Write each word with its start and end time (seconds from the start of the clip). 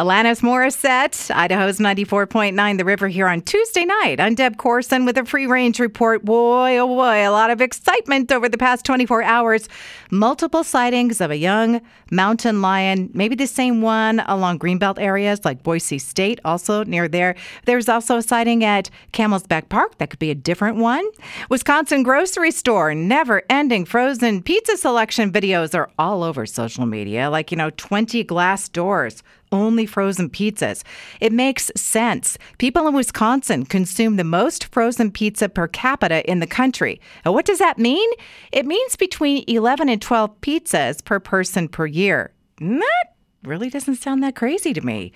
Alanis 0.00 0.40
Morissette, 0.40 1.30
Idaho's 1.36 1.76
94.9 1.76 2.78
The 2.78 2.84
River 2.86 3.06
here 3.08 3.28
on 3.28 3.42
Tuesday 3.42 3.84
night. 3.84 4.18
I'm 4.18 4.34
Deb 4.34 4.56
Corson 4.56 5.04
with 5.04 5.18
a 5.18 5.26
free 5.26 5.46
range 5.46 5.78
report. 5.78 6.24
Boy, 6.24 6.78
oh 6.78 6.86
boy, 6.86 7.28
a 7.28 7.28
lot 7.28 7.50
of 7.50 7.60
excitement 7.60 8.32
over 8.32 8.48
the 8.48 8.56
past 8.56 8.86
24 8.86 9.22
hours. 9.22 9.68
Multiple 10.10 10.64
sightings 10.64 11.20
of 11.20 11.30
a 11.30 11.36
young 11.36 11.82
mountain 12.10 12.62
lion, 12.62 13.10
maybe 13.12 13.34
the 13.34 13.46
same 13.46 13.82
one 13.82 14.20
along 14.20 14.58
Greenbelt 14.58 14.98
areas 14.98 15.44
like 15.44 15.62
Boise 15.62 15.98
State, 15.98 16.40
also 16.46 16.82
near 16.84 17.06
there. 17.06 17.36
There's 17.66 17.90
also 17.90 18.16
a 18.16 18.22
sighting 18.22 18.64
at 18.64 18.88
Camel's 19.12 19.46
Back 19.46 19.68
Park. 19.68 19.98
That 19.98 20.08
could 20.08 20.18
be 20.18 20.30
a 20.30 20.34
different 20.34 20.78
one. 20.78 21.06
Wisconsin 21.50 22.04
grocery 22.04 22.52
store, 22.52 22.94
never 22.94 23.42
ending 23.50 23.84
frozen 23.84 24.42
pizza 24.42 24.78
selection 24.78 25.30
videos 25.30 25.74
are 25.74 25.90
all 25.98 26.22
over 26.22 26.46
social 26.46 26.86
media, 26.86 27.28
like, 27.28 27.50
you 27.50 27.58
know, 27.58 27.68
20 27.76 28.24
glass 28.24 28.66
doors 28.70 29.22
only 29.52 29.86
frozen 29.86 30.30
pizzas. 30.30 30.82
It 31.20 31.32
makes 31.32 31.70
sense. 31.76 32.38
People 32.58 32.86
in 32.86 32.94
Wisconsin 32.94 33.64
consume 33.64 34.16
the 34.16 34.24
most 34.24 34.66
frozen 34.66 35.10
pizza 35.10 35.48
per 35.48 35.68
capita 35.68 36.28
in 36.30 36.40
the 36.40 36.46
country. 36.46 37.00
And 37.24 37.34
what 37.34 37.46
does 37.46 37.58
that 37.58 37.78
mean? 37.78 38.08
It 38.52 38.66
means 38.66 38.96
between 38.96 39.44
11 39.46 39.88
and 39.88 40.00
12 40.00 40.40
pizzas 40.40 41.04
per 41.04 41.20
person 41.20 41.68
per 41.68 41.86
year. 41.86 42.32
That 42.60 43.14
really 43.42 43.70
doesn't 43.70 43.96
sound 43.96 44.22
that 44.22 44.36
crazy 44.36 44.72
to 44.72 44.80
me. 44.80 45.12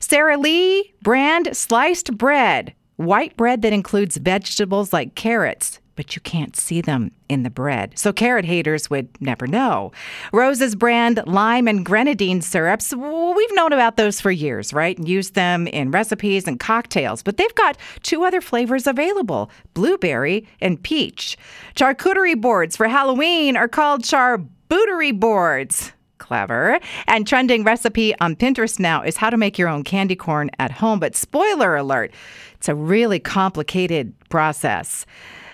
Sara 0.00 0.38
Lee 0.38 0.94
brand 1.02 1.56
sliced 1.56 2.16
bread. 2.16 2.74
White 2.96 3.36
bread 3.36 3.62
that 3.62 3.72
includes 3.72 4.16
vegetables 4.16 4.92
like 4.92 5.14
carrots, 5.14 5.78
but 5.98 6.14
you 6.14 6.22
can't 6.22 6.54
see 6.54 6.80
them 6.80 7.10
in 7.28 7.42
the 7.42 7.50
bread. 7.50 7.92
So 7.98 8.12
carrot 8.12 8.44
haters 8.44 8.88
would 8.88 9.08
never 9.20 9.48
know. 9.48 9.90
Rose's 10.32 10.76
brand 10.76 11.20
lime 11.26 11.66
and 11.66 11.84
grenadine 11.84 12.40
syrups, 12.40 12.94
we've 12.94 13.54
known 13.54 13.72
about 13.72 13.96
those 13.96 14.20
for 14.20 14.30
years, 14.30 14.72
right? 14.72 14.96
And 14.96 15.08
use 15.08 15.30
them 15.30 15.66
in 15.66 15.90
recipes 15.90 16.46
and 16.46 16.60
cocktails, 16.60 17.24
but 17.24 17.36
they've 17.36 17.54
got 17.56 17.76
two 18.04 18.22
other 18.22 18.40
flavors 18.40 18.86
available 18.86 19.50
blueberry 19.74 20.46
and 20.60 20.80
peach. 20.80 21.36
Charcuterie 21.74 22.40
boards 22.40 22.76
for 22.76 22.86
Halloween 22.86 23.56
are 23.56 23.66
called 23.66 24.04
charbooterie 24.04 25.18
boards 25.18 25.92
clever. 26.18 26.78
And 27.06 27.26
trending 27.26 27.64
recipe 27.64 28.14
on 28.20 28.36
Pinterest 28.36 28.78
now 28.78 29.02
is 29.02 29.16
how 29.16 29.30
to 29.30 29.36
make 29.36 29.58
your 29.58 29.68
own 29.68 29.82
candy 29.82 30.14
corn 30.14 30.50
at 30.60 30.70
home. 30.70 31.00
But 31.00 31.16
spoiler 31.16 31.74
alert, 31.74 32.12
it's 32.54 32.68
a 32.68 32.74
really 32.74 33.18
complicated 33.18 34.12
process. 34.28 35.06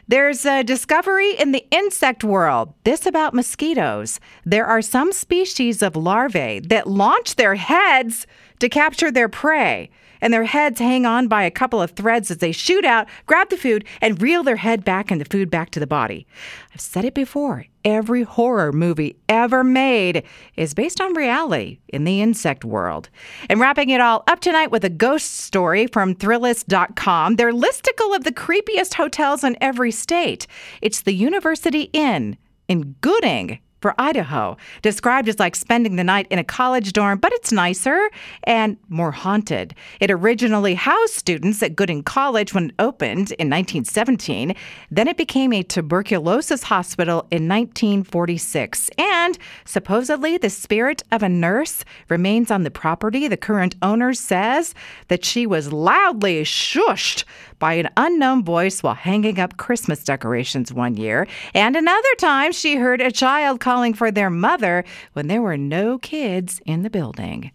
There's 0.06 0.44
a 0.44 0.62
discovery 0.62 1.34
in 1.34 1.52
the 1.52 1.66
insect 1.70 2.22
world. 2.22 2.74
This 2.84 3.06
about 3.06 3.32
mosquitoes. 3.32 4.20
There 4.44 4.66
are 4.66 4.82
some 4.82 5.12
species 5.12 5.80
of 5.80 5.96
larvae 5.96 6.60
that 6.60 6.86
launch 6.86 7.36
their 7.36 7.54
heads 7.54 8.26
to 8.64 8.68
capture 8.70 9.10
their 9.10 9.28
prey 9.28 9.90
and 10.22 10.32
their 10.32 10.44
heads 10.44 10.80
hang 10.80 11.04
on 11.04 11.28
by 11.28 11.42
a 11.42 11.50
couple 11.50 11.82
of 11.82 11.90
threads 11.90 12.30
as 12.30 12.38
they 12.38 12.50
shoot 12.50 12.84
out, 12.84 13.06
grab 13.26 13.50
the 13.50 13.58
food, 13.58 13.84
and 14.00 14.22
reel 14.22 14.42
their 14.42 14.56
head 14.56 14.82
back 14.82 15.10
and 15.10 15.20
the 15.20 15.26
food 15.26 15.50
back 15.50 15.68
to 15.70 15.78
the 15.78 15.86
body. 15.86 16.26
I've 16.72 16.80
said 16.80 17.04
it 17.04 17.14
before 17.14 17.66
every 17.84 18.22
horror 18.22 18.72
movie 18.72 19.16
ever 19.28 19.62
made 19.62 20.22
is 20.56 20.72
based 20.72 20.98
on 20.98 21.12
reality 21.12 21.78
in 21.88 22.04
the 22.04 22.22
insect 22.22 22.64
world. 22.64 23.10
And 23.50 23.60
wrapping 23.60 23.90
it 23.90 24.00
all 24.00 24.24
up 24.26 24.40
tonight 24.40 24.70
with 24.70 24.84
a 24.84 24.88
ghost 24.88 25.40
story 25.40 25.86
from 25.86 26.14
Thrillist.com, 26.14 27.36
their 27.36 27.52
listicle 27.52 28.16
of 28.16 28.24
the 28.24 28.32
creepiest 28.32 28.94
hotels 28.94 29.44
in 29.44 29.58
every 29.60 29.90
state. 29.90 30.46
It's 30.80 31.02
the 31.02 31.12
University 31.12 31.90
Inn 31.92 32.38
in 32.66 32.94
Gooding, 33.02 33.58
for 33.84 33.94
Idaho, 33.98 34.56
described 34.80 35.28
as 35.28 35.38
like 35.38 35.54
spending 35.54 35.96
the 35.96 36.04
night 36.04 36.26
in 36.30 36.38
a 36.38 36.42
college 36.42 36.94
dorm, 36.94 37.18
but 37.18 37.34
it's 37.34 37.52
nicer 37.52 38.08
and 38.44 38.78
more 38.88 39.10
haunted. 39.10 39.74
It 40.00 40.10
originally 40.10 40.72
housed 40.72 41.12
students 41.12 41.62
at 41.62 41.76
Gooding 41.76 42.02
College 42.02 42.54
when 42.54 42.70
it 42.70 42.74
opened 42.78 43.32
in 43.32 43.50
1917. 43.50 44.54
Then 44.90 45.06
it 45.06 45.18
became 45.18 45.52
a 45.52 45.62
tuberculosis 45.62 46.62
hospital 46.62 47.26
in 47.30 47.46
1946. 47.46 48.88
And 48.96 49.36
supposedly 49.66 50.38
the 50.38 50.48
spirit 50.48 51.02
of 51.12 51.22
a 51.22 51.28
nurse 51.28 51.84
remains 52.08 52.50
on 52.50 52.62
the 52.62 52.70
property. 52.70 53.28
The 53.28 53.36
current 53.36 53.76
owner 53.82 54.14
says 54.14 54.74
that 55.08 55.26
she 55.26 55.46
was 55.46 55.74
loudly 55.74 56.42
shushed 56.44 57.24
by 57.58 57.74
an 57.74 57.88
unknown 57.96 58.44
voice 58.44 58.82
while 58.82 58.94
hanging 58.94 59.38
up 59.38 59.56
Christmas 59.56 60.04
decorations 60.04 60.72
one 60.72 60.96
year. 60.96 61.26
And 61.54 61.76
another 61.76 62.14
time 62.18 62.52
she 62.52 62.76
heard 62.76 63.00
a 63.00 63.12
child 63.12 63.60
call 63.60 63.73
calling 63.74 63.92
for 63.92 64.12
their 64.12 64.30
mother 64.30 64.84
when 65.14 65.26
there 65.26 65.42
were 65.42 65.56
no 65.56 65.98
kids 65.98 66.60
in 66.64 66.82
the 66.82 66.90
building. 66.90 67.50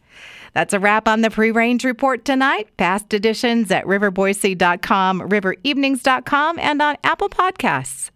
That's 0.54 0.74
a 0.74 0.80
wrap 0.80 1.08
on 1.08 1.22
the 1.22 1.30
Free 1.30 1.52
Range 1.52 1.82
Report 1.86 2.26
tonight. 2.26 2.76
Past 2.76 3.14
editions 3.14 3.72
at 3.72 3.86
riverboise.com, 3.86 5.22
riverevenings.com, 5.22 6.60
and 6.60 6.82
on 6.82 6.98
Apple 7.06 7.30
Podcasts. 7.30 8.12